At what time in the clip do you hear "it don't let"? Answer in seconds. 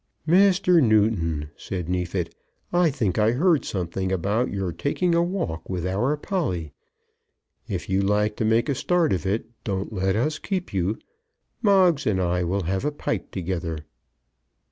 9.27-10.15